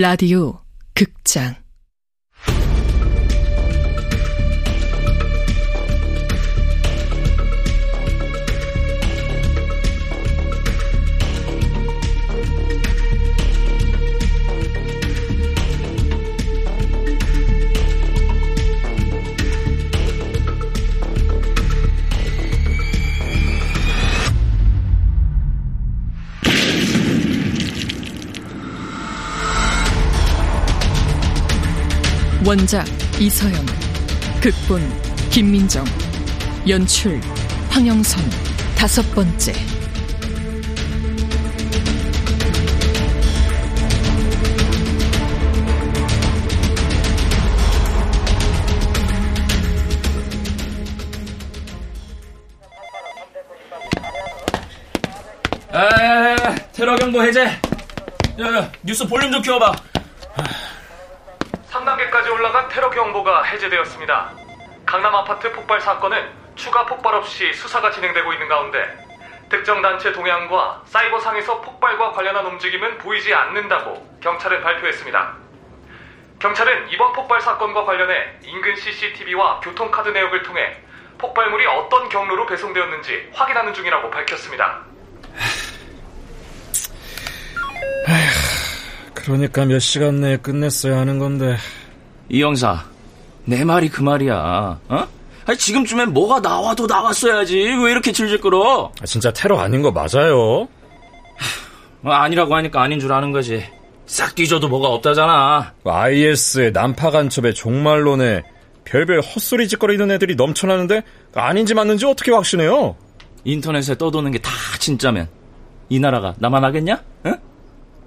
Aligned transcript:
라디오 0.00 0.60
극장 0.94 1.56
원작 32.48 32.82
이서영 33.20 33.54
극본 34.40 34.80
김민정 35.28 35.84
연출 36.66 37.20
황영선 37.68 38.24
다섯 38.74 39.02
번째 39.14 39.52
에 39.52 39.56
테러 56.72 56.96
경보 56.96 57.22
해제. 57.24 57.44
야, 57.44 58.56
야, 58.56 58.72
뉴스 58.82 59.06
볼륨 59.06 59.30
좀 59.30 59.42
키워봐. 59.42 59.87
3단계까지 62.78 62.84
올라간 62.84 62.88
테러 62.88 62.90
경보가 62.90 63.42
해제되었습니다. 63.42 64.30
강남 64.86 65.14
아파트 65.14 65.50
폭발 65.52 65.80
사건은 65.80 66.30
추가 66.54 66.86
폭발 66.86 67.14
없이 67.14 67.52
수사가 67.52 67.90
진행되고 67.90 68.32
있는 68.32 68.48
가운데 68.48 68.78
특정 69.48 69.82
단체 69.82 70.12
동향과 70.12 70.82
사이버상에서 70.86 71.60
폭발과 71.60 72.12
관련한 72.12 72.46
움직임은 72.46 72.98
보이지 72.98 73.34
않는다고 73.34 74.06
경찰은 74.20 74.62
발표했습니다. 74.62 75.36
경찰은 76.38 76.88
이번 76.90 77.12
폭발 77.12 77.40
사건과 77.40 77.84
관련해 77.84 78.38
인근 78.42 78.76
CCTV와 78.76 79.60
교통카드 79.60 80.10
내역을 80.10 80.42
통해 80.44 80.76
폭발물이 81.18 81.66
어떤 81.66 82.08
경로로 82.08 82.46
배송되었는지 82.46 83.30
확인하는 83.32 83.74
중이라고 83.74 84.08
밝혔습니다. 84.10 84.84
그러니까 89.14 89.64
몇 89.64 89.80
시간 89.80 90.20
내에 90.20 90.36
끝냈어야 90.36 90.96
하는 90.96 91.18
건데. 91.18 91.56
이 92.28 92.42
형사, 92.42 92.84
내 93.44 93.64
말이 93.64 93.88
그 93.88 94.02
말이야. 94.02 94.80
어? 94.88 95.06
아니, 95.46 95.58
지금쯤엔 95.58 96.12
뭐가 96.12 96.40
나와도 96.40 96.86
나왔어야지. 96.86 97.56
왜 97.58 97.90
이렇게 97.90 98.12
질질 98.12 98.40
끌어? 98.40 98.92
아, 99.00 99.06
진짜 99.06 99.32
테러 99.32 99.58
아닌 99.58 99.80
거 99.82 99.90
맞아요? 99.90 100.68
뭐 102.00 102.12
아니라고 102.12 102.54
하니까 102.54 102.82
아닌 102.82 103.00
줄 103.00 103.12
아는 103.12 103.32
거지. 103.32 103.64
싹 104.06 104.34
뒤져도 104.34 104.68
뭐가 104.68 104.88
없다잖아. 104.88 105.72
IS의 105.84 106.72
난파 106.72 107.10
간첩의 107.10 107.54
종말론에 107.54 108.42
별별 108.84 109.20
헛소리 109.20 109.68
짓거리는 109.68 110.10
애들이 110.10 110.34
넘쳐나는데 110.34 111.02
아닌지 111.34 111.74
맞는지 111.74 112.06
어떻게 112.06 112.30
확신해요? 112.32 112.96
인터넷에 113.44 113.96
떠도는 113.96 114.30
게 114.32 114.38
다 114.38 114.50
진짜면 114.78 115.28
이 115.90 115.98
나라가 115.98 116.34
나만 116.38 116.64
하겠냐? 116.64 117.02
응? 117.26 117.36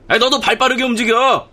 아니 0.07 0.19
너도 0.19 0.39
발 0.39 0.57
빠르게 0.57 0.83
움직여. 0.83 1.47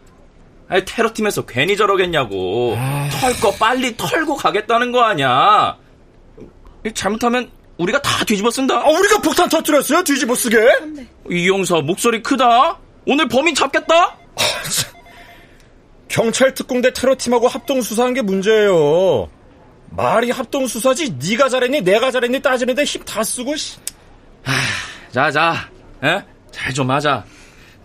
아니 0.68 0.84
테러팀에서 0.84 1.46
괜히 1.46 1.76
저러겠냐고. 1.76 2.76
털거 3.20 3.52
빨리 3.58 3.96
털고 3.96 4.36
가겠다는 4.36 4.92
거 4.92 5.02
아니야. 5.02 5.76
잘못하면 6.94 7.50
우리가 7.78 8.00
다 8.02 8.24
뒤집어 8.24 8.50
쓴다. 8.50 8.76
아, 8.78 8.88
우리가 8.88 9.18
폭탄 9.20 9.48
터뜨렸어요? 9.48 10.02
뒤집어 10.04 10.34
쓰게? 10.34 10.56
이 11.30 11.48
형사 11.48 11.76
목소리 11.80 12.22
크다. 12.22 12.78
오늘 13.06 13.28
범인 13.28 13.54
잡겠다. 13.54 14.16
경찰 16.08 16.54
특공대 16.54 16.92
테러팀하고 16.92 17.48
합동 17.48 17.80
수사한 17.82 18.14
게 18.14 18.22
문제예요. 18.22 19.28
말이 19.90 20.30
합동 20.30 20.66
수사지 20.66 21.10
네가 21.18 21.48
잘했니 21.48 21.82
내가 21.82 22.10
잘했니 22.10 22.40
따지는데 22.40 22.84
힘 22.84 23.04
다 23.04 23.22
쓰고 23.22 23.56
씨. 23.56 23.78
자자, 25.12 25.54
잘 26.50 26.72
좀 26.74 26.90
하자. 26.90 27.24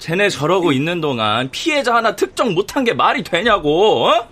쟤네 0.03 0.27
저러고 0.27 0.73
있는 0.73 0.99
동안 0.99 1.49
피해자 1.49 1.95
하나 1.95 2.13
특정 2.13 2.53
못한 2.53 2.83
게 2.83 2.93
말이 2.93 3.23
되냐고. 3.23 4.09
어? 4.09 4.27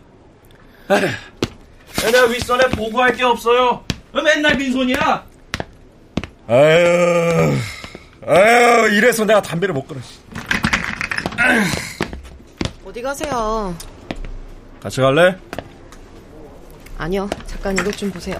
에휴, 0.89 2.11
내가 2.11 2.25
윗선에 2.25 2.67
보고할 2.71 3.13
게 3.13 3.23
없어요. 3.23 3.81
맨날 4.11 4.57
빈손이야. 4.57 5.25
아유, 6.49 7.57
아유, 8.27 8.89
이래서 8.97 9.23
내가 9.23 9.41
담배를 9.41 9.73
못 9.73 9.87
끊어. 9.87 10.01
어디 12.83 13.01
가세요? 13.01 13.73
같이 14.83 14.99
갈래? 14.99 15.37
아니요. 16.97 17.29
잠깐 17.47 17.77
이것 17.77 17.95
좀 17.95 18.11
보세요. 18.11 18.37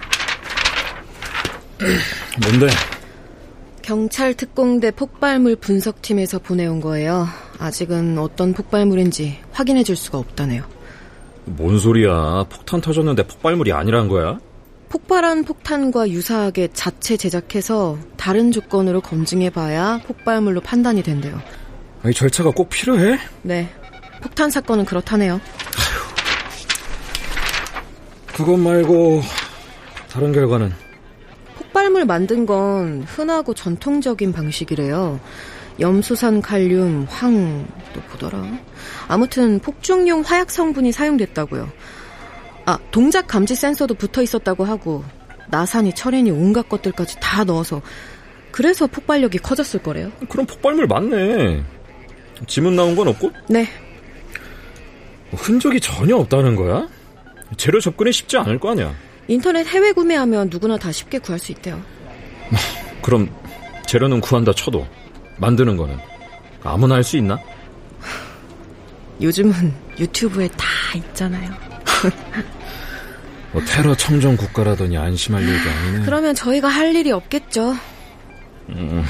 뭔데? 2.42 2.68
경찰 3.92 4.34
특공대 4.34 4.90
폭발물 4.90 5.58
분석팀에서 5.58 6.40
보내온 6.40 6.80
거예요. 6.80 7.28
아직은 7.60 8.18
어떤 8.20 8.54
폭발물인지 8.54 9.40
확인해 9.52 9.84
줄 9.84 9.98
수가 9.98 10.18
없다네요. 10.18 10.64
뭔 11.44 11.78
소리야? 11.78 12.46
폭탄 12.50 12.80
터졌는데 12.80 13.28
폭발물이 13.28 13.74
아니란 13.74 14.08
거야? 14.08 14.40
폭발한 14.88 15.44
폭탄과 15.44 16.10
유사하게 16.10 16.70
자체 16.72 17.18
제작해서 17.18 17.98
다른 18.16 18.54
조건으로 18.54 19.02
검증해 19.02 19.50
봐야 19.50 20.00
폭발물로 20.08 20.62
판단이 20.62 21.04
된대요. 21.04 21.42
이 22.08 22.14
절차가 22.14 22.52
꼭 22.52 22.70
필요해? 22.70 23.20
네. 23.42 23.68
폭탄 24.22 24.50
사건은 24.50 24.86
그렇다네요. 24.86 25.42
그것 28.28 28.56
말고 28.56 29.22
다른 30.10 30.32
결과는 30.32 30.72
폭발물 31.72 32.04
만든 32.04 32.46
건 32.46 33.04
흔하고 33.04 33.54
전통적인 33.54 34.34
방식이래요. 34.34 35.22
염소산 35.80 36.42
칼륨, 36.42 37.08
황, 37.10 37.66
또 37.94 38.02
보더라. 38.02 38.46
아무튼 39.08 39.60
폭죽용 39.60 40.22
화약 40.22 40.52
성분이 40.52 40.92
사용됐다고요. 40.92 41.72
아, 42.66 42.78
동작 42.92 43.26
감지 43.28 43.56
센서도 43.56 43.94
붙어 43.94 44.22
있었다고 44.22 44.66
하고 44.66 45.06
나산이 45.50 45.96
철인이 45.96 46.30
온갖 46.32 46.68
것들까지 46.68 47.18
다 47.22 47.46
넣어서 47.46 47.82
그래서 48.52 48.86
폭발력이 48.86 49.38
커졌을 49.38 49.82
거래요. 49.82 50.12
그럼 50.28 50.46
폭발물 50.46 50.88
맞네. 50.88 51.64
지문 52.48 52.76
나온 52.76 52.98
건 52.98 53.08
없고? 53.08 53.32
네. 53.48 53.66
흔적이 55.32 55.80
전혀 55.80 56.18
없다는 56.18 56.58
거야? 56.58 56.90
재료 57.56 57.80
접근이 57.80 58.12
쉽지 58.12 58.38
않을 58.38 58.60
거 58.60 58.72
아니야. 58.72 58.94
인터넷 59.32 59.66
해외 59.66 59.94
구매하면 59.94 60.50
누구나 60.52 60.78
다 60.78 60.92
쉽게 60.92 61.18
구할 61.20 61.40
수 61.40 61.54
있대요. 61.54 61.82
그럼 63.02 63.30
재료는 63.86 64.20
구한다 64.20 64.52
쳐도 64.52 64.86
만드는 65.38 65.78
거는 65.78 65.98
아무나 66.64 66.96
할 66.96 67.04
수 67.06 67.16
있나? 67.16 67.40
요즘은 69.22 69.74
유튜브에 70.00 70.50
다 70.50 70.66
있잖아요. 70.98 71.50
뭐 73.54 73.62
테러 73.64 73.96
청정 73.96 74.36
국가라더니 74.36 74.98
안심할 74.98 75.44
일도 75.44 75.70
아니네. 75.70 76.06
그러면 76.06 76.36
저희가 76.36 76.68
할 76.68 76.94
일이 76.94 77.14
없겠죠. 77.14 77.74
음, 78.70 79.06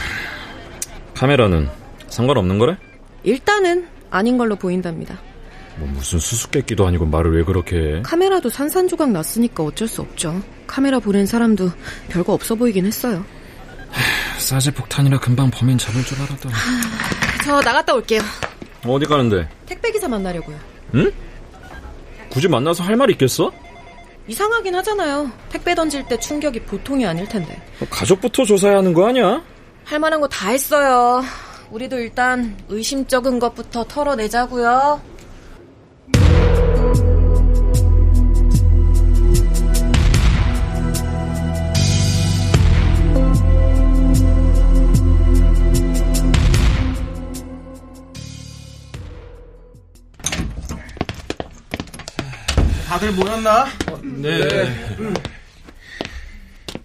카메라는 1.15 1.67
상관없는 2.09 2.59
거래? 2.59 2.77
일단은 3.23 3.87
아닌 4.11 4.37
걸로 4.37 4.55
보인답니다. 4.55 5.17
뭐 5.81 5.89
무슨 5.89 6.19
수수께끼도 6.19 6.85
아니고 6.85 7.07
말을 7.07 7.35
왜 7.37 7.43
그렇게 7.43 7.75
해? 7.77 8.01
카메라도 8.03 8.49
산산조각 8.49 9.09
났으니까 9.11 9.63
어쩔 9.63 9.87
수 9.87 10.01
없죠. 10.01 10.39
카메라 10.67 10.99
보낸 10.99 11.25
사람도 11.25 11.71
별거 12.09 12.33
없어 12.33 12.53
보이긴 12.53 12.85
했어요. 12.85 13.25
싸제 14.37 14.71
폭탄이라 14.71 15.19
금방 15.19 15.49
범인 15.49 15.77
잡을 15.79 16.03
줄 16.05 16.19
알았더니. 16.21 16.53
저 17.43 17.59
나갔다 17.61 17.95
올게요. 17.95 18.21
어디 18.85 19.05
가는데? 19.05 19.49
택배 19.65 19.91
기사 19.91 20.07
만나려고요. 20.07 20.57
응? 20.95 21.11
굳이 22.29 22.47
만나서 22.47 22.83
할 22.83 22.95
말 22.95 23.09
있겠어? 23.11 23.51
이상하긴 24.27 24.75
하잖아요. 24.75 25.31
택배 25.49 25.73
던질 25.73 26.07
때 26.07 26.19
충격이 26.19 26.61
보통이 26.61 27.05
아닐 27.07 27.27
텐데. 27.27 27.59
가족부터 27.89 28.45
조사해야 28.45 28.77
하는 28.77 28.93
거 28.93 29.07
아니야? 29.07 29.41
할 29.83 29.99
만한 29.99 30.21
거 30.21 30.27
다 30.27 30.49
했어요. 30.49 31.23
우리도 31.71 31.99
일단 31.99 32.55
의심적인 32.69 33.39
것부터 33.39 33.83
털어내자고요. 33.85 35.01
다들 53.11 53.15
모였나? 53.15 53.65
네. 54.03 54.47
네. 54.47 55.13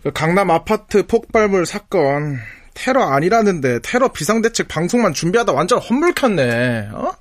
그 0.03 0.13
강남 0.13 0.51
아파트 0.51 1.07
폭발물 1.07 1.67
사건 1.67 2.39
테러 2.75 3.09
아니라는데 3.09 3.81
테러 3.83 4.13
비상대책 4.13 4.69
방송만 4.69 5.15
준비하다 5.15 5.53
완전 5.53 5.79
헛물켰네. 5.79 6.91
어? 6.93 7.13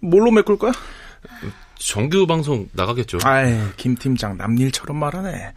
뭘로 0.00 0.30
메꿀 0.30 0.58
거야? 0.58 0.72
정규 1.76 2.26
방송 2.26 2.68
나가겠죠. 2.72 3.18
아이, 3.24 3.56
김 3.76 3.94
팀장 3.96 4.36
남일처럼 4.36 4.96
말하네. 4.96 5.52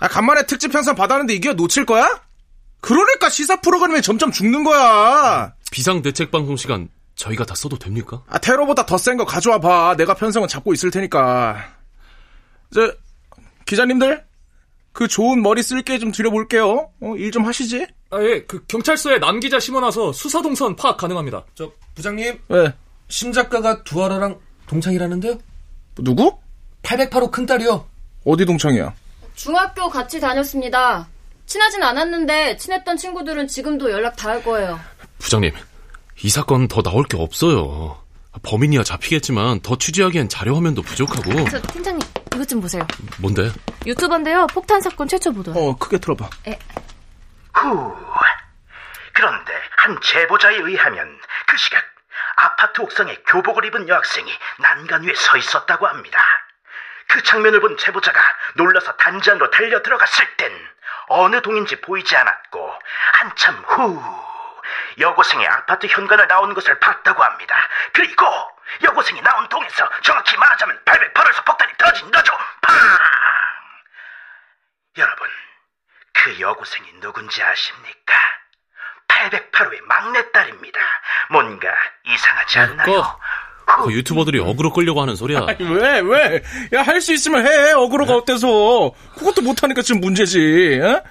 아, 0.00 0.08
간만에 0.08 0.44
특집 0.46 0.72
편성 0.72 0.94
받았는데 0.94 1.34
이게 1.34 1.52
놓칠 1.52 1.86
거야? 1.86 2.20
그러니까 2.80 3.28
시사 3.28 3.60
프로그램이 3.60 4.02
점점 4.02 4.30
죽는 4.30 4.62
거야. 4.64 5.52
비상 5.72 6.02
대책 6.02 6.30
방송 6.30 6.56
시간 6.56 6.88
저희가 7.16 7.44
다 7.44 7.54
써도 7.54 7.78
됩니까? 7.78 8.22
아, 8.28 8.38
테러보다 8.38 8.84
더 8.86 8.98
센 8.98 9.16
거 9.16 9.24
가져와 9.24 9.58
봐. 9.58 9.94
내가 9.96 10.14
편성은 10.14 10.48
잡고 10.48 10.72
있을 10.74 10.90
테니까. 10.90 11.75
저, 12.74 12.92
기자님들? 13.66 14.24
그 14.92 15.08
좋은 15.08 15.42
머리 15.42 15.62
쓸게 15.62 15.98
좀 15.98 16.10
드려볼게요. 16.12 16.90
어, 17.00 17.14
일 17.16 17.30
좀 17.30 17.44
하시지? 17.44 17.86
아, 18.10 18.22
예. 18.22 18.42
그 18.44 18.64
경찰서에 18.66 19.18
남 19.18 19.40
기자 19.40 19.58
심어놔서 19.60 20.12
수사 20.12 20.40
동선 20.40 20.76
파악 20.76 20.96
가능합니다. 20.96 21.44
저, 21.54 21.70
부장님. 21.94 22.38
왜? 22.48 22.72
심 23.08 23.32
작가가 23.32 23.82
두아라랑 23.84 24.38
동창이라는데요? 24.68 25.38
누구? 26.00 26.38
808호 26.82 27.30
큰딸이요. 27.30 27.86
어디 28.24 28.44
동창이야? 28.44 28.94
중학교 29.34 29.88
같이 29.88 30.18
다녔습니다. 30.20 31.08
친하진 31.46 31.82
않았는데 31.82 32.56
친했던 32.56 32.96
친구들은 32.96 33.48
지금도 33.48 33.90
연락 33.90 34.16
다 34.16 34.30
할 34.30 34.42
거예요. 34.42 34.80
부장님, 35.18 35.52
이 36.22 36.28
사건 36.28 36.66
더 36.68 36.82
나올 36.82 37.04
게 37.04 37.16
없어요. 37.16 37.98
범인이야 38.42 38.82
잡히겠지만 38.82 39.60
더 39.60 39.76
취재하기엔 39.76 40.28
자료 40.28 40.56
화면도 40.56 40.82
부족하고. 40.82 41.48
저 41.50 41.60
팀장님 41.72 42.00
이것 42.36 42.46
좀 42.48 42.60
보세요. 42.60 42.86
뭔데? 43.18 43.50
유튜버인데요. 43.86 44.46
폭탄 44.48 44.80
사건 44.82 45.08
최초 45.08 45.32
보도. 45.32 45.52
어, 45.52 45.76
크게 45.78 45.98
틀어봐. 45.98 46.28
에. 46.48 46.58
후. 47.54 47.96
그런데 49.14 49.54
한 49.78 49.98
제보자에 50.02 50.56
의하면 50.56 51.18
그 51.46 51.56
시각 51.56 51.82
아파트 52.36 52.82
옥상에 52.82 53.16
교복을 53.28 53.64
입은 53.64 53.88
여학생이 53.88 54.30
난간 54.58 55.04
위에 55.04 55.14
서 55.14 55.38
있었다고 55.38 55.86
합니다. 55.86 56.20
그 57.08 57.22
장면을 57.22 57.60
본 57.60 57.78
제보자가 57.78 58.20
놀라서 58.56 58.92
단지 58.96 59.30
안으로 59.30 59.50
달려 59.50 59.82
들어갔을 59.82 60.36
땐 60.36 60.52
어느 61.08 61.40
동인지 61.40 61.80
보이지 61.80 62.14
않았고 62.14 62.74
한참 63.14 63.54
후 63.66 64.02
여고생이 64.98 65.46
아파트 65.46 65.86
현관을 65.86 66.26
나오는 66.26 66.54
것을 66.54 66.78
봤다고 66.78 67.22
합니다. 67.22 67.56
그리고 67.94 68.26
여고생이 68.82 69.20
나온 69.22 69.48
동에서 69.48 69.88
정확히 70.02 70.36
말하자면 70.36 70.78
808호에서 70.84 71.44
폭탄이 71.46 71.72
터진 71.78 72.10
거죠. 72.10 72.32
팡! 72.62 72.74
여러분, 74.98 75.28
그 76.12 76.40
여고생이 76.40 76.88
누군지 77.00 77.42
아십니까? 77.42 78.14
808호의 79.08 79.80
막내딸입니다. 79.82 80.80
뭔가 81.30 81.68
이상하지 82.06 82.58
않나요? 82.60 83.18
그 83.66 83.92
유튜버들이 83.92 84.38
어그로 84.40 84.72
끌려고 84.72 85.02
하는 85.02 85.16
소리야. 85.16 85.40
아니, 85.48 85.56
왜, 85.68 86.00
왜? 86.00 86.42
야, 86.72 86.82
할 86.82 87.00
수 87.00 87.12
있으면 87.12 87.46
해. 87.46 87.72
어그로가 87.72 88.12
네? 88.12 88.18
어때서. 88.18 88.92
그것도 89.18 89.42
못하니까 89.42 89.82
지금 89.82 90.00
문제지. 90.00 90.80
어? 90.82 91.02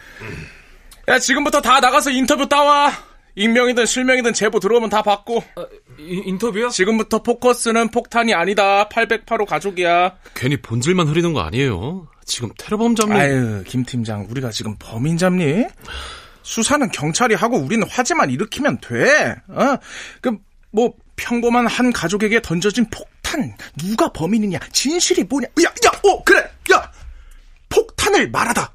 야, 1.09 1.19
지금부터 1.19 1.61
다 1.61 1.79
나가서 1.81 2.11
인터뷰 2.11 2.47
따와. 2.47 2.91
익명이든 3.35 3.85
실명이든 3.85 4.33
제보 4.33 4.59
들어오면 4.59 4.89
다 4.89 5.01
받고. 5.01 5.37
어, 5.37 5.65
이, 5.99 6.23
인터뷰요? 6.25 6.69
지금부터 6.69 7.21
포커스는 7.21 7.89
폭탄이 7.89 8.33
아니다. 8.33 8.87
808호 8.89 9.45
가족이야. 9.45 10.15
괜히 10.33 10.57
본질만 10.57 11.07
흐리는 11.07 11.33
거 11.33 11.41
아니에요. 11.41 12.07
지금 12.25 12.49
테러범 12.57 12.95
잡니? 12.95 13.13
아유, 13.13 13.63
김 13.67 13.83
팀장, 13.83 14.27
우리가 14.29 14.49
지금 14.51 14.75
범인 14.79 15.17
잡니? 15.17 15.65
수사는 16.41 16.89
경찰이 16.89 17.35
하고 17.35 17.57
우리는 17.57 17.85
화재만 17.89 18.29
일으키면 18.29 18.79
돼. 18.79 19.35
어? 19.49 19.77
그, 20.21 20.37
뭐, 20.71 20.93
평범한 21.17 21.67
한 21.67 21.91
가족에게 21.93 22.41
던져진 22.41 22.85
폭탄. 22.89 23.55
누가 23.77 24.11
범인이냐? 24.11 24.59
진실이 24.71 25.23
뭐냐? 25.25 25.47
야, 25.63 25.69
야, 25.69 25.91
어, 26.03 26.23
그래! 26.23 26.39
야! 26.73 26.91
폭탄을 27.69 28.29
말하다. 28.31 28.73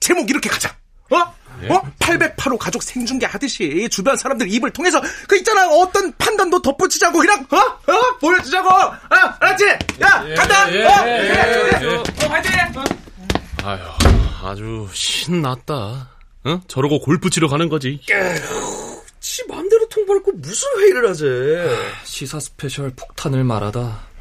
제목 0.00 0.28
이렇게 0.30 0.48
가자. 0.48 0.74
어? 1.14 1.34
예? 1.62 1.68
어? 1.68 1.82
808호 1.98 2.58
가족 2.58 2.82
생중계 2.82 3.26
하듯이 3.26 3.88
주변 3.90 4.16
사람들 4.16 4.52
입을 4.52 4.70
통해서 4.70 5.00
그 5.28 5.36
있잖아 5.36 5.68
어떤 5.68 6.12
판단도 6.16 6.62
덧붙이자고 6.62 7.18
그냥 7.18 7.46
어? 7.50 7.56
어? 7.56 8.18
보여주자고 8.20 8.68
어? 8.68 8.98
알았지? 9.40 9.64
야 10.02 10.24
예, 10.28 10.34
간다 10.34 10.72
예, 10.72 10.84
어? 10.84 10.90
예, 11.04 11.10
예, 11.10 11.78
예, 11.82 11.96
어, 11.96 12.28
화이팅 12.28 12.52
아유 13.64 13.80
아주 14.42 14.88
신났다 14.92 15.74
어? 16.44 16.60
저러고 16.66 17.00
골프 17.00 17.30
치러 17.30 17.48
가는 17.48 17.68
거지 17.68 18.00
지 19.20 19.44
맘대로 19.48 19.88
통보했고 19.88 20.32
무슨 20.32 20.68
회의를 20.80 21.08
하재 21.08 21.76
시사 22.04 22.40
스페셜 22.40 22.92
폭탄을 22.96 23.44
말하다 23.44 24.12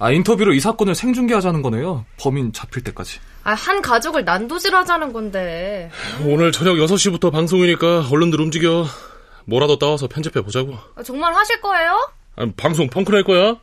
아, 0.00 0.12
인터뷰로 0.12 0.54
이 0.54 0.60
사건을 0.60 0.94
생중계하자는 0.94 1.60
거네요. 1.62 2.04
범인 2.18 2.52
잡힐 2.52 2.84
때까지. 2.84 3.18
아, 3.48 3.54
한 3.54 3.80
가족을 3.80 4.26
난도질하자는 4.26 5.14
건데. 5.14 5.90
오늘 6.26 6.52
저녁 6.52 6.74
6시부터 6.74 7.32
방송이니까 7.32 8.06
얼른들 8.10 8.38
움직여. 8.42 8.84
뭐라도 9.46 9.78
따와서 9.78 10.06
편집해 10.06 10.42
보자고. 10.42 10.74
아, 10.96 11.02
정말 11.02 11.34
하실 11.34 11.58
거예요? 11.62 12.10
아, 12.36 12.46
방송 12.58 12.90
펑크 12.90 13.10
낼 13.10 13.24
거야. 13.24 13.56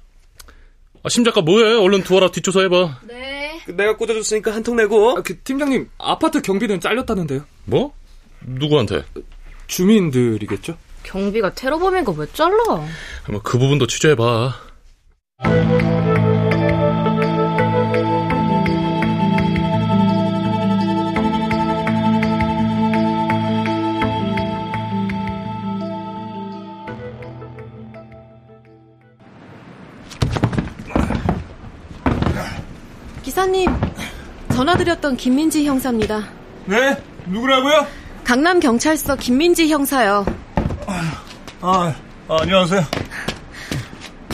아, 1.04 1.10
심 1.10 1.24
작가 1.24 1.42
뭐해? 1.42 1.76
얼른 1.80 2.02
두어라 2.04 2.32
뒷조사 2.32 2.62
해봐. 2.62 2.98
네. 3.04 3.62
내가 3.68 3.96
꽂아줬으니까 3.96 4.56
한 4.56 4.64
통 4.64 4.76
내고. 4.76 5.20
아, 5.20 5.22
그, 5.22 5.38
팀장님, 5.44 5.88
아파트 6.00 6.42
경비는 6.42 6.80
잘렸다는데요. 6.80 7.44
뭐? 7.66 7.94
누구한테? 8.42 9.04
주민들이겠죠? 9.68 10.78
경비가 11.04 11.54
테러범인 11.54 12.06
거 12.06 12.12
왜 12.14 12.26
잘라? 12.34 12.58
뭐 13.30 13.42
그 13.44 13.60
부분도 13.60 13.86
취재해봐. 13.86 14.56
기사님, 33.26 33.72
전화드렸던 34.54 35.18
김민지 35.18 35.66
형사입니다. 35.66 36.28
네? 36.66 36.96
누구라고요? 37.26 37.88
강남 38.24 38.60
경찰서 38.60 39.16
김민지 39.16 39.68
형사요. 39.68 40.24
아, 40.86 41.96
아, 42.28 42.38
안녕하세요. 42.40 42.82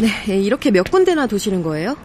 네, 0.02 0.10
예, 0.28 0.38
이렇게 0.38 0.72
몇 0.72 0.92
군데나 0.92 1.26
도시는 1.26 1.64
거예요? 1.64 1.96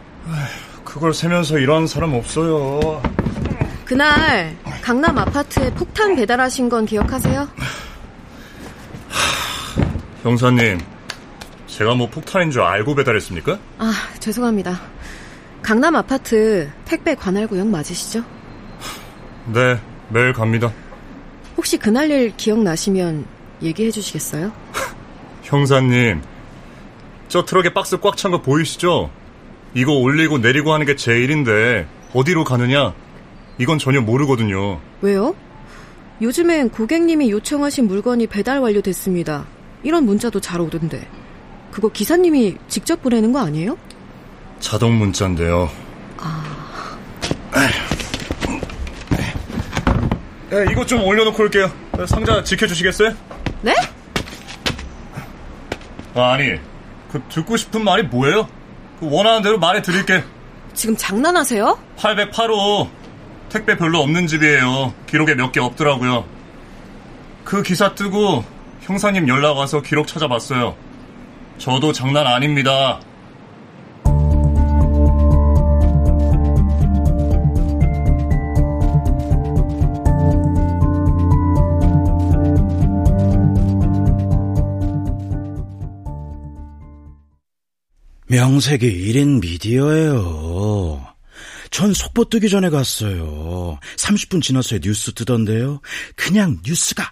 그걸 0.85 1.13
세면서 1.13 1.59
일하는 1.59 1.89
사람 1.89 2.15
없어요. 2.15 3.03
그날 3.85 4.57
강남 4.81 5.19
아파트에 5.19 5.71
폭탄 5.75 6.15
배달하신 6.15 6.69
건 6.69 6.87
기억하세요? 6.87 7.49
형사님, 10.23 10.79
제가 11.67 11.95
뭐 11.95 12.09
폭탄인 12.09 12.53
줄 12.53 12.63
알고 12.63 12.95
배달했습니까? 12.95 13.59
아, 13.79 13.93
죄송합니다. 14.21 14.81
강남 15.67 15.97
아파트 15.97 16.71
택배 16.85 17.17
관할 17.17 17.49
구역 17.49 17.67
맞으시죠? 17.67 18.23
네, 19.53 19.81
매일 20.11 20.33
갑니다. 20.33 20.73
혹시 21.57 21.77
그날 21.77 22.09
일 22.09 22.33
기억나시면 22.37 23.25
얘기해 23.63 23.91
주시겠어요? 23.91 24.53
형사님, 25.43 26.23
저 27.27 27.45
트럭에 27.45 27.75
박스 27.75 27.99
꽉 27.99 28.17
찬 28.17 28.31
거 28.31 28.41
보이시죠? 28.43 29.11
이거 29.75 29.93
올리고 29.95 30.39
내리고 30.39 30.73
하는 30.73 30.87
게 30.87 30.95
제 30.95 31.19
일인데 31.19 31.89
어디로 32.15 32.45
가느냐? 32.45 32.95
이건 33.59 33.81
전혀 33.81 34.01
모르거든요. 34.01 34.79
왜요? 35.01 35.35
요즘엔 36.23 36.71
고객님이 36.71 37.29
요청하신 37.33 37.89
물건이 37.89 38.29
배달 38.29 38.61
완료됐습니다. 38.61 39.47
이런 39.83 40.05
문자도 40.07 40.39
잘 40.39 40.61
오던데. 40.61 41.09
그거 41.73 41.89
기사님이 41.89 42.57
직접 42.69 43.03
보내는 43.03 43.33
거 43.33 43.41
아니에요? 43.41 43.77
자동 44.61 44.99
문자인데요. 44.99 45.71
아. 46.19 46.45
네, 50.51 50.65
이것 50.71 50.87
좀 50.87 51.03
올려놓고 51.03 51.43
올게요. 51.43 51.71
상자 52.07 52.43
지켜주시겠어요? 52.43 53.13
네? 53.63 53.75
아, 56.15 56.33
아니, 56.33 56.59
그 57.11 57.23
듣고 57.29 57.57
싶은 57.57 57.85
말이 57.85 58.03
뭐예요? 58.05 58.49
그 59.01 59.09
원하는 59.11 59.43
대로 59.43 59.59
말해 59.59 59.83
드릴게. 59.83 60.23
지금 60.73 60.97
장난하세요? 60.97 61.79
808호 61.99 62.89
택배 63.49 63.77
별로 63.77 64.01
없는 64.01 64.27
집이에요. 64.27 64.95
기록에 65.07 65.35
몇 65.35 65.53
개 65.53 65.61
없더라고요. 65.61 66.25
그 67.45 67.63
기사 67.63 67.95
뜨고 67.95 68.45
형사님 68.83 69.29
연락 69.29 69.57
와서 69.57 69.81
기록 69.83 70.07
찾아봤어요. 70.07 70.75
저도 71.59 71.93
장난 71.93 72.27
아닙니다. 72.27 73.01
명색이 88.29 89.13
1인 89.13 89.41
미디어예요. 89.41 91.07
전 91.71 91.93
속보 91.93 92.27
뜨기 92.27 92.49
전에 92.49 92.71
갔어요. 92.71 93.79
30분 93.97 94.43
지났어야 94.43 94.81
뉴스 94.81 95.13
뜨던데요. 95.13 95.81
그냥 96.15 96.59
뉴스가 96.65 97.05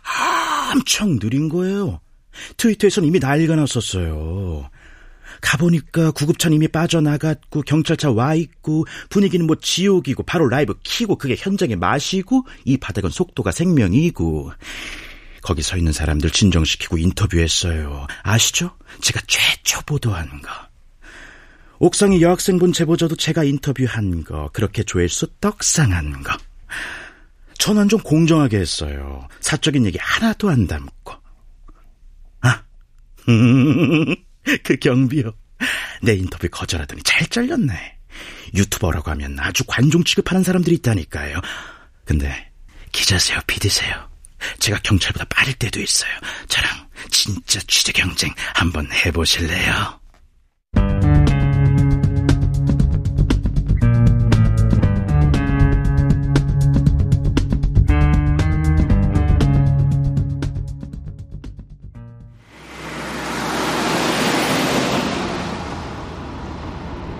엄청 0.72 1.18
느린 1.18 1.48
거예요. 1.48 2.00
트위터에선 2.56 3.04
이미 3.04 3.18
난리가 3.18 3.56
났었어요. 3.56 4.68
가보니까 5.40 6.12
구급차는 6.12 6.56
이미 6.56 6.68
빠져나갔고 6.68 7.62
경찰차 7.62 8.10
와 8.10 8.34
있고 8.34 8.86
분위기는 9.10 9.46
뭐 9.46 9.56
지옥이고 9.60 10.22
바로 10.22 10.48
라이브 10.48 10.74
키고 10.82 11.16
그게 11.16 11.36
현장의 11.36 11.76
맛이고 11.76 12.46
이 12.64 12.76
바닥은 12.76 13.10
속도가 13.10 13.50
생명이고 13.52 14.52
거기 15.42 15.62
서 15.62 15.76
있는 15.76 15.92
사람들 15.92 16.30
진정시키고 16.30 16.96
인터뷰했어요. 16.96 18.06
아시죠? 18.22 18.76
제가 19.02 19.20
최초 19.26 19.80
보도한 19.82 20.40
거. 20.40 20.73
옥상에 21.84 22.22
여학생분 22.22 22.72
제보자도 22.72 23.14
제가 23.16 23.44
인터뷰한 23.44 24.24
거, 24.24 24.48
그렇게 24.54 24.82
조회수 24.82 25.26
떡상한 25.38 26.22
거. 26.22 26.34
전원 27.58 27.90
좀 27.90 28.00
공정하게 28.00 28.56
했어요. 28.56 29.28
사적인 29.40 29.84
얘기 29.84 29.98
하나도 29.98 30.48
안 30.48 30.66
담고. 30.66 31.12
아, 32.40 32.62
그 34.64 34.76
경비요. 34.80 35.34
내 36.00 36.14
인터뷰 36.14 36.48
거절하더니 36.50 37.02
잘 37.02 37.26
잘렸네. 37.26 37.98
유튜버라고 38.54 39.10
하면 39.10 39.38
아주 39.38 39.62
관종 39.66 40.04
취급하는 40.04 40.42
사람들이 40.42 40.76
있다니까요. 40.76 41.38
근데 42.06 42.50
기자세요, 42.92 43.40
비디세요. 43.46 44.08
제가 44.58 44.80
경찰보다 44.82 45.26
빠를 45.26 45.52
때도 45.52 45.82
있어요. 45.82 46.12
저랑 46.48 46.88
진짜 47.10 47.60
취재 47.66 47.92
경쟁 47.92 48.32
한번 48.54 48.90
해보실래요? 48.90 50.03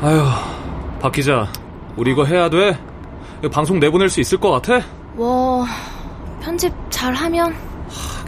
아휴, 0.05 0.23
박 1.01 1.13
기자, 1.13 1.51
우리 1.97 2.11
이거 2.11 2.27
해야 2.27 2.51
돼? 2.51 2.79
이거 3.39 3.49
방송 3.49 3.81
내보낼 3.81 4.11
수 4.11 4.21
있을 4.21 4.39
것 4.39 4.51
같아? 4.51 4.85
뭐, 5.15 5.65
편집 6.43 6.75
잘하면? 6.91 7.55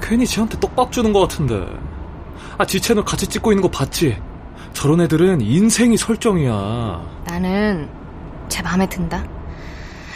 괜히 0.00 0.26
지한테 0.26 0.58
떡밥 0.58 0.90
주는 0.90 1.12
것 1.12 1.20
같은데. 1.20 1.66
아, 2.56 2.64
지 2.64 2.80
채널 2.80 3.04
같이 3.04 3.26
찍고 3.26 3.52
있는 3.52 3.60
거 3.60 3.70
봤지? 3.70 4.16
저런 4.72 5.02
애들은 5.02 5.42
인생이 5.42 5.98
설정이야. 5.98 7.02
나는 7.26 7.90
제 8.48 8.62
마음에 8.62 8.88
든다. 8.88 9.22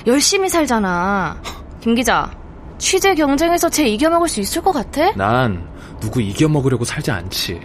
열심히 0.07 0.49
살잖아. 0.49 1.37
김 1.81 1.95
기자, 1.95 2.31
취재 2.79 3.15
경쟁에서 3.15 3.69
쟤 3.69 3.87
이겨먹을 3.87 4.29
수 4.29 4.41
있을 4.41 4.63
것 4.63 4.73
같아? 4.73 5.13
난 5.13 5.69
누구 6.01 6.23
이겨먹으려고 6.23 6.87
살지 6.87 7.11
않지. 7.11 7.61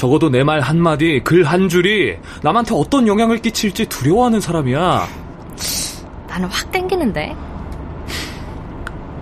적어도 0.00 0.30
내 0.30 0.42
말 0.44 0.60
한마디, 0.60 1.20
글 1.22 1.44
한 1.44 1.68
줄이 1.68 2.16
남한테 2.42 2.74
어떤 2.74 3.06
영향을 3.06 3.36
끼칠지 3.38 3.84
두려워하는 3.86 4.40
사람이야. 4.40 5.06
나는 6.26 6.48
확 6.48 6.72
땡기는데. 6.72 7.36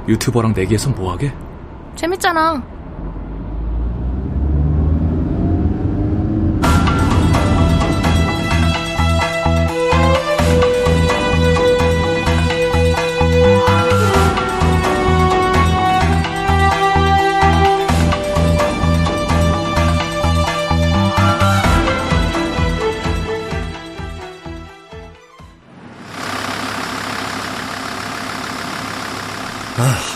유튜버랑 0.06 0.52
내기해서 0.54 0.90
뭐하게? 0.90 1.32
재밌잖아. 1.96 2.62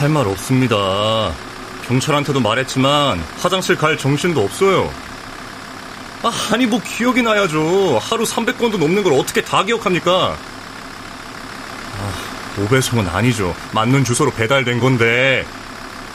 할 0.03 0.09
말 0.09 0.27
없습니다. 0.27 1.33
경찰한테도 1.87 2.41
말했지만 2.41 3.23
화장실 3.41 3.77
갈 3.77 3.97
정신도 3.97 4.43
없어요. 4.43 4.93
아, 6.25 6.33
아니 6.53 6.67
뭐 6.67 6.81
기억이 6.81 7.23
나야죠. 7.23 8.01
하루 8.03 8.25
300건도 8.25 8.79
넘는 8.79 9.05
걸 9.05 9.13
어떻게 9.13 9.43
다 9.43 9.63
기억합니까? 9.63 10.37
아, 12.01 12.61
오배송은 12.61 13.07
아니죠. 13.11 13.55
맞는 13.71 14.03
주소로 14.03 14.33
배달된 14.33 14.81
건데. 14.81 15.47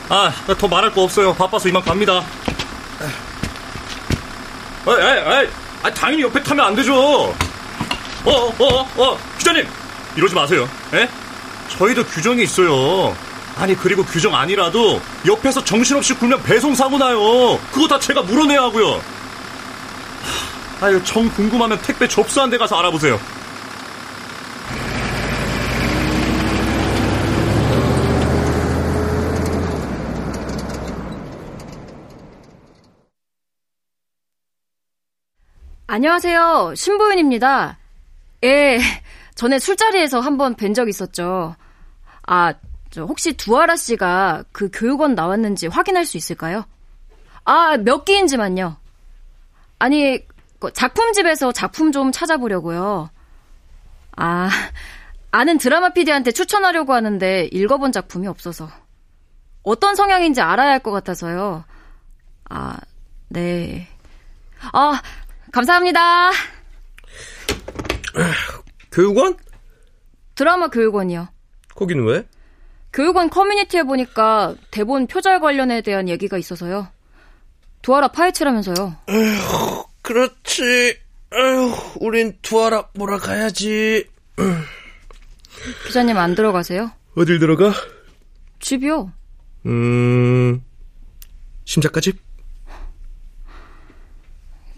아, 0.10 0.34
더 0.58 0.68
말할 0.68 0.92
거 0.92 1.04
없어요. 1.04 1.34
바빠서 1.34 1.70
이만 1.70 1.82
갑니다. 1.82 2.22
아, 4.86 4.92
아, 4.92 4.92
아, 4.92 5.46
아, 5.84 5.94
당연히 5.94 6.24
옆에 6.24 6.44
타면 6.44 6.66
안 6.66 6.76
되죠. 6.76 6.94
어, 6.94 7.34
어, 8.26 8.54
어, 8.60 8.90
어, 8.98 9.18
기자님! 9.38 9.66
이러지 10.18 10.36
마세요. 10.36 10.68
에? 10.94 11.08
저희도 11.70 12.04
규정이 12.04 12.44
있어요. 12.44 13.16
아니 13.60 13.76
그리고 13.76 14.04
규정 14.04 14.36
아니라도 14.36 15.02
옆에서 15.26 15.64
정신없이 15.64 16.14
굴면 16.14 16.44
배송 16.44 16.76
사고 16.76 16.98
나요. 16.98 17.58
그거 17.72 17.88
다 17.88 18.00
제가 18.00 18.22
물어내야 18.22 18.62
하고요. 18.62 19.02
아유 20.80 21.04
정 21.04 21.28
궁금하면 21.30 21.82
택배 21.82 22.08
접수한 22.08 22.50
데 22.52 22.58
가서 22.58 22.78
알아보세요. 22.78 23.20
안녕하세요. 35.90 36.74
신보윤입니다. 36.76 37.80
예, 38.44 38.78
전에 39.36 39.58
술자리에서 39.58 40.20
한번 40.20 40.54
뵌 40.56 40.74
적 40.74 40.90
있었죠. 40.90 41.56
아, 42.28 42.54
저 42.54 42.60
혹시 43.06 43.34
두아라 43.34 43.76
씨가 43.76 44.46
그 44.52 44.70
교육원 44.72 45.16
나왔는지 45.16 45.68
확인할 45.68 46.06
수 46.06 46.18
있을까요? 46.18 46.66
아, 47.46 47.78
몇 47.78 48.06
기인지만요. 48.06 48.78
아니, 49.80 50.26
그 50.60 50.72
작품집에서 50.74 51.52
작품 51.52 51.92
좀 51.92 52.12
찾아보려고요. 52.12 53.10
아, 54.18 54.50
아는 55.32 55.58
드라마 55.58 55.90
PD한테 55.90 56.32
추천하려고 56.32 56.94
하는데 56.94 57.50
읽어본 57.52 57.92
작품이 57.92 58.28
없어서. 58.28 58.70
어떤 59.64 59.96
성향인지 59.96 60.42
알아야 60.42 60.72
할 60.72 60.80
것 60.80 60.92
같아서요. 60.92 61.64
아, 62.50 62.78
네. 63.30 63.88
아, 64.74 65.02
감사합니다. 65.52 66.32
교육원? 68.92 69.38
드라마 70.36 70.70
교육원이요. 70.70 71.28
거기는 71.76 72.04
왜? 72.06 72.26
교육원 72.98 73.30
커뮤니티에 73.30 73.84
보니까 73.84 74.56
대본 74.72 75.06
표절 75.06 75.40
관련에 75.40 75.82
대한 75.82 76.10
얘기가 76.10 76.36
있어서요. 76.40 76.88
두아라 77.84 78.08
파헤치라면서요. 78.08 78.96
에휴, 79.08 79.84
그렇지. 80.02 80.98
에휴, 81.32 81.76
우린 82.00 82.36
두아라 82.42 82.88
보러 82.88 83.20
가야지. 83.20 84.04
기자님 85.86 86.18
안 86.18 86.34
들어가세요? 86.34 86.92
어딜 87.16 87.38
들어가? 87.38 87.72
집이요. 88.62 89.14
음, 89.68 90.64
심작가 91.66 92.02
집? 92.02 92.18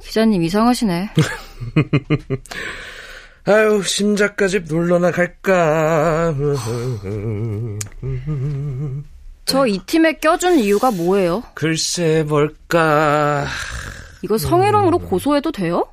기자님 0.02 0.44
이상하시네. 0.44 1.12
아유, 3.46 3.82
심작가 3.84 4.48
집 4.48 4.66
놀러나 4.68 5.12
갈까? 5.12 6.34
저 9.46 9.66
이 9.66 9.80
팀에 9.86 10.14
껴준 10.14 10.60
이유가 10.60 10.92
뭐예요? 10.92 11.42
글쎄, 11.56 12.24
뭘까? 12.28 13.48
이거 14.22 14.38
성희롱으로 14.38 15.00
고소해도 15.00 15.52
돼요? 15.52 15.88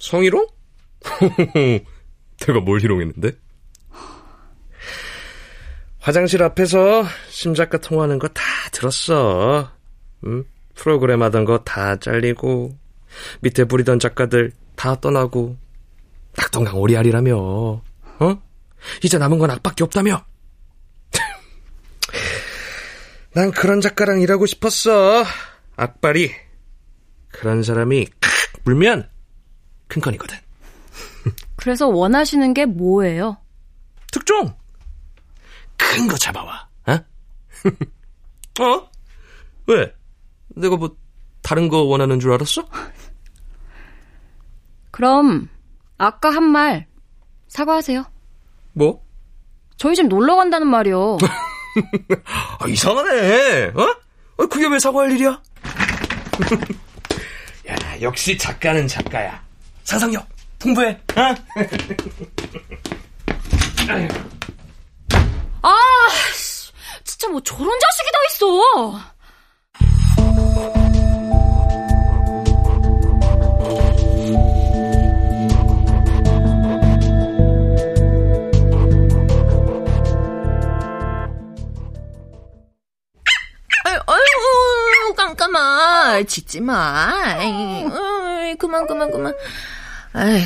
성희롱? 0.00 0.46
내가 2.40 2.60
뭘 2.60 2.80
희롱했는데? 2.80 3.30
화장실 6.00 6.42
앞에서 6.42 7.04
심작가 7.30 7.78
통화하는 7.78 8.18
거 8.18 8.28
다 8.28 8.42
들었어. 8.72 9.70
응? 10.26 10.44
프로그램 10.74 11.22
하던 11.22 11.46
거 11.46 11.58
다 11.64 11.96
잘리고, 11.96 12.76
밑에 13.40 13.64
부리던 13.64 13.98
작가들 14.00 14.52
다 14.76 15.00
떠나고, 15.00 15.56
낙동강 16.36 16.76
오리알이라며. 16.78 17.36
어? 17.36 17.82
이제 19.02 19.18
남은 19.18 19.38
건 19.38 19.50
악밖에 19.50 19.84
없다며. 19.84 20.24
난 23.32 23.50
그런 23.50 23.80
작가랑 23.80 24.20
일하고 24.20 24.46
싶었어. 24.46 25.24
악발이. 25.76 26.32
그런 27.30 27.62
사람이 27.64 28.06
칵 28.20 28.30
물면 28.64 29.10
큰 29.88 30.00
건이거든. 30.00 30.38
그래서 31.56 31.88
원하시는 31.88 32.54
게 32.54 32.64
뭐예요? 32.66 33.38
특종! 34.12 34.54
큰 35.76 36.06
거 36.06 36.16
잡아와, 36.16 36.68
어? 36.86 36.92
어? 38.62 38.90
왜? 39.66 39.92
내가 40.50 40.76
뭐, 40.76 40.96
다른 41.42 41.68
거 41.68 41.82
원하는 41.82 42.20
줄 42.20 42.32
알았어? 42.32 42.68
그럼, 44.92 45.48
아까 45.98 46.30
한 46.30 46.44
말, 46.44 46.86
사과하세요. 47.48 48.04
뭐? 48.72 49.02
저희 49.76 49.94
집 49.94 50.06
놀러 50.06 50.36
간다는 50.36 50.66
말이요. 50.66 51.18
아, 52.58 52.66
이상하네, 52.68 53.72
어? 53.74 53.96
어? 54.36 54.46
그게 54.46 54.66
왜 54.66 54.78
사과할 54.78 55.12
일이야? 55.12 55.30
야, 57.70 57.76
역시 58.00 58.36
작가는 58.36 58.86
작가야. 58.86 59.42
상상력, 59.84 60.26
풍부해, 60.58 61.00
어? 61.16 61.20
아, 65.62 65.74
진짜 67.04 67.28
뭐 67.28 67.40
저런 67.42 67.70
자식이 67.80 68.10
다 68.12 68.18
있어. 68.30 69.00
아. 86.20 86.22
짖지 86.22 86.60
마. 86.60 86.74
아이, 87.38 88.54
그만, 88.58 88.86
그만, 88.86 89.10
그만. 89.10 89.34
아휴, 90.12 90.40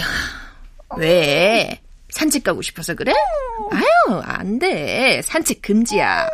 왜? 0.96 1.80
산책 2.10 2.42
가고 2.44 2.62
싶어서 2.62 2.94
그래? 2.94 3.12
아유, 3.70 4.20
안 4.24 4.58
돼. 4.58 5.20
산책 5.22 5.62
금지야. 5.62 6.28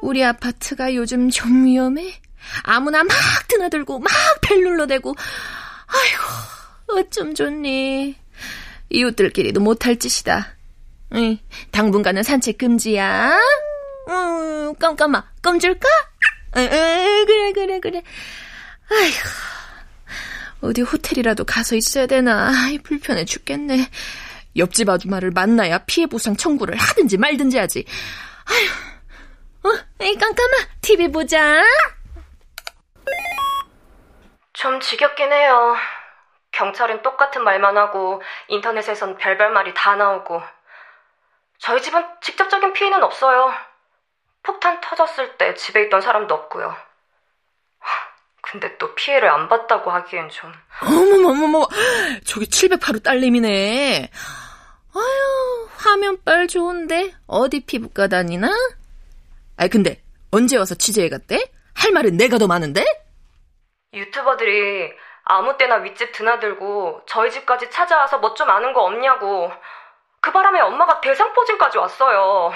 우리 0.00 0.24
아파트가 0.24 0.94
요즘 0.94 1.30
좀 1.30 1.64
위험해. 1.64 2.14
아무나 2.62 3.02
막 3.02 3.12
드나들고, 3.48 3.98
막벨 3.98 4.62
눌러대고. 4.62 5.14
아이고, 5.86 6.98
어쩜 7.00 7.34
좋니. 7.34 8.16
이웃들끼리도 8.90 9.60
못할 9.60 9.96
짓이다. 9.98 10.56
응, 11.14 11.38
당분간은 11.70 12.22
산책 12.22 12.58
금지야. 12.58 13.38
음, 14.08 14.74
깜깜아, 14.76 15.24
껌 15.42 15.58
줄까? 15.58 15.88
에, 16.56 16.62
에, 16.62 17.24
그래, 17.24 17.52
그래, 17.52 17.80
그래. 17.80 18.02
아이고, 18.90 19.18
어디 20.62 20.82
호텔이라도 20.82 21.44
가서 21.44 21.76
있어야 21.76 22.06
되나. 22.06 22.50
아이, 22.50 22.78
불편해 22.78 23.24
죽겠네. 23.24 23.88
옆집 24.56 24.88
아줌마를 24.88 25.30
만나야 25.30 25.78
피해 25.86 26.06
보상 26.06 26.36
청구를 26.36 26.76
하든지 26.76 27.18
말든지 27.18 27.58
하지. 27.58 27.84
아휴, 28.46 29.70
어, 29.70 29.78
에이, 30.00 30.16
깜깜아, 30.16 30.56
TV 30.80 31.08
보자. 31.12 31.62
좀 34.52 34.80
지겹긴 34.80 35.32
해요. 35.32 35.76
경찰은 36.52 37.02
똑같은 37.02 37.44
말만 37.44 37.76
하고 37.76 38.20
인터넷에선 38.48 39.16
별별 39.16 39.52
말이 39.52 39.72
다 39.74 39.94
나오고 39.94 40.42
저희 41.58 41.80
집은 41.80 42.04
직접적인 42.20 42.72
피해는 42.72 43.02
없어요. 43.02 43.54
폭탄 44.42 44.80
터졌을 44.80 45.36
때 45.36 45.54
집에 45.54 45.82
있던 45.84 46.00
사람도 46.00 46.34
없고요. 46.34 46.74
근데 48.42 48.76
또 48.78 48.94
피해를 48.94 49.28
안 49.28 49.48
봤다고 49.48 49.90
하기엔 49.90 50.28
좀. 50.30 50.52
어머머머머, 50.82 51.68
저기 52.24 52.46
708호 52.46 53.02
딸님이네. 53.04 54.10
아유, 54.94 55.68
화면빨 55.76 56.48
좋은데 56.48 57.14
어디 57.26 57.60
피부과 57.64 58.08
다니나? 58.08 58.50
아이 59.56 59.68
근데 59.68 60.02
언제 60.32 60.56
와서 60.56 60.74
취재해 60.74 61.08
갔대? 61.08 61.52
할 61.74 61.92
말은 61.92 62.16
내가 62.16 62.38
더 62.38 62.46
많은데? 62.48 62.84
유튜버들이 63.92 64.90
아무 65.24 65.56
때나 65.56 65.76
윗집 65.76 66.12
드나들고 66.12 67.02
저희 67.06 67.30
집까지 67.30 67.70
찾아와서 67.70 68.18
뭐 68.18 68.34
좀 68.34 68.50
아는 68.50 68.72
거 68.72 68.82
없냐고. 68.82 69.52
그 70.20 70.32
바람에 70.32 70.60
엄마가 70.60 71.00
대상포진까지 71.00 71.78
왔어요. 71.78 72.52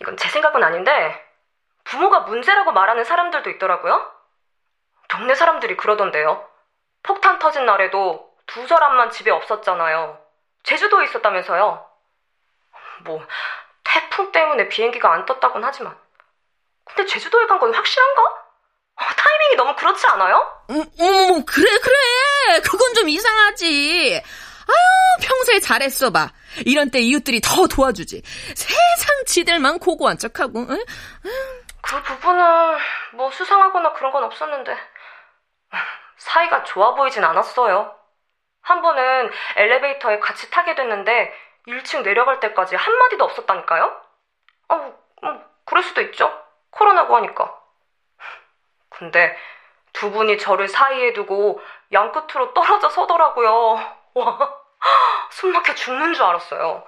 이건 0.00 0.16
제 0.16 0.28
생각은 0.28 0.62
아닌데 0.62 1.24
부모가 1.84 2.20
문제라고 2.20 2.72
말하는 2.72 3.04
사람들도 3.04 3.50
있더라고요. 3.50 4.10
동네 5.08 5.34
사람들이 5.34 5.76
그러던데요. 5.76 6.48
폭탄 7.02 7.38
터진 7.38 7.66
날에도 7.66 8.32
두 8.46 8.66
사람만 8.66 9.10
집에 9.10 9.30
없었잖아요. 9.30 10.18
제주도에 10.62 11.04
있었다면서요. 11.04 11.86
뭐 13.04 13.26
태풍 13.84 14.32
때문에 14.32 14.68
비행기가 14.68 15.12
안 15.12 15.26
떴다곤 15.26 15.62
하지만 15.64 15.96
근데 16.84 17.06
제주도에 17.06 17.46
간 17.46 17.58
건 17.58 17.74
확실한가? 17.74 18.22
어, 18.22 19.04
타이밍이 19.16 19.56
너무 19.56 19.74
그렇지 19.74 20.06
않아요? 20.06 20.62
음, 20.70 20.84
어머, 21.00 21.44
그래, 21.44 21.78
그래. 21.78 22.60
그건 22.62 22.94
좀 22.94 23.08
이상하지. 23.08 24.22
아유, 24.66 25.26
평소에 25.26 25.60
잘했어 25.60 26.10
봐. 26.10 26.30
이런 26.64 26.90
때 26.90 27.00
이웃들이 27.00 27.40
더 27.40 27.66
도와주지. 27.66 28.22
세상 28.54 29.24
지들만 29.26 29.78
고고한 29.78 30.18
척하고. 30.18 30.60
응? 30.60 30.84
그 31.82 32.02
부분은 32.02 32.78
뭐 33.14 33.30
수상하거나 33.30 33.92
그런 33.92 34.12
건 34.12 34.24
없었는데 34.24 34.76
사이가 36.16 36.64
좋아 36.64 36.94
보이진 36.94 37.22
않았어요. 37.24 37.94
한 38.62 38.80
번은 38.80 39.30
엘리베이터에 39.56 40.18
같이 40.18 40.50
타게 40.50 40.74
됐는데 40.74 41.32
1층 41.68 42.02
내려갈 42.02 42.40
때까지 42.40 42.76
한마디도 42.76 43.24
없었다니까요? 43.24 44.00
아, 44.68 44.76
뭐, 45.22 45.44
그럴 45.66 45.82
수도 45.82 46.00
있죠. 46.02 46.32
코로나고 46.70 47.16
하니까. 47.16 47.58
근데 48.88 49.36
두 49.92 50.10
분이 50.10 50.38
저를 50.38 50.68
사이에 50.68 51.12
두고 51.12 51.60
양 51.92 52.12
끝으로 52.12 52.54
떨어져 52.54 52.88
서더라고요. 52.90 54.03
와, 54.14 54.54
숨 55.30 55.52
막혀 55.52 55.74
죽는 55.74 56.14
줄 56.14 56.22
알았어요. 56.24 56.84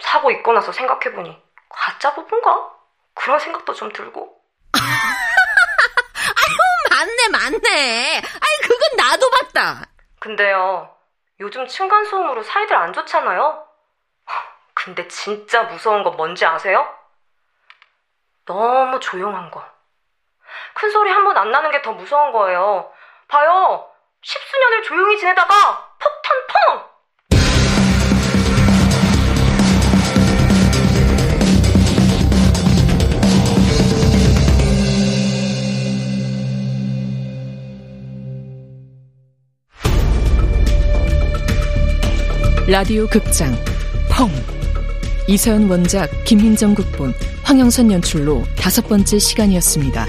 사고 0.00 0.30
있고 0.30 0.52
나서 0.52 0.72
생각해보니 0.72 1.42
가짜 1.68 2.14
부부인가? 2.14 2.70
그런 3.14 3.38
생각도 3.38 3.74
좀 3.74 3.92
들고. 3.92 4.40
아유, 4.72 6.56
맞네, 6.90 7.28
맞네. 7.32 8.16
아이, 8.18 8.56
그건 8.68 8.96
나도 8.96 9.30
봤다. 9.30 9.86
근데요, 10.20 10.94
요즘 11.40 11.66
층간소음으로 11.66 12.42
사이들 12.42 12.76
안 12.76 12.92
좋잖아요? 12.92 13.66
근데 14.74 15.06
진짜 15.08 15.62
무서운 15.64 16.02
건 16.02 16.16
뭔지 16.16 16.46
아세요? 16.46 16.88
너무 18.46 18.98
조용한 19.00 19.50
거. 19.50 19.64
큰 20.74 20.90
소리 20.90 21.10
한 21.10 21.24
번 21.24 21.36
안 21.36 21.50
나는 21.50 21.70
게 21.70 21.82
더 21.82 21.92
무서운 21.92 22.32
거예요. 22.32 22.92
봐요. 23.28 23.89
십수년을 24.22 24.82
조용히 24.82 25.18
지내다가 25.18 25.96
폭탄 25.98 26.46
펑! 26.46 26.90
라디오 42.68 43.06
극장 43.06 43.52
펑 44.10 44.28
이서연 45.26 45.68
원작 45.70 46.10
김민정 46.24 46.74
극본 46.74 47.14
황영선 47.42 47.90
연출로 47.90 48.44
다섯 48.56 48.86
번째 48.86 49.18
시간이었습니다. 49.18 50.06